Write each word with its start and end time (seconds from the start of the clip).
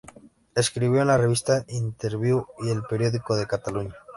Escribió 0.55 1.01
en 1.01 1.07
la 1.09 1.17
revista 1.19 1.63
"Interviú" 1.67 2.47
y 2.59 2.71
"El 2.71 2.81
Periódico 2.89 3.35
de 3.35 3.45
Cataluña". 3.45 3.93